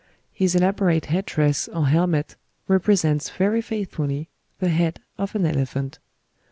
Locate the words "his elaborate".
0.31-1.05